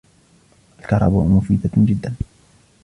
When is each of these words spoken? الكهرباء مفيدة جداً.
الكهرباء 0.79 1.25
مفيدة 1.27 1.69
جداً. 1.77 2.13